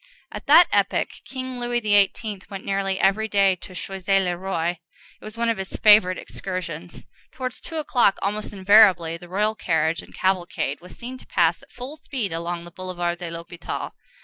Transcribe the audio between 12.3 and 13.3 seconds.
along the Boulevard de